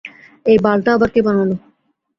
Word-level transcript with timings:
এই 0.45 0.57
বালটা 0.65 0.89
আবার 0.95 1.09
কে 1.13 1.21
বানালো। 1.27 1.55